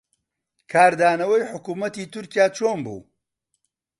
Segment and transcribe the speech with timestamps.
[0.71, 2.99] کاردانەوەی حکوومەتی تورکیا چۆن بوو؟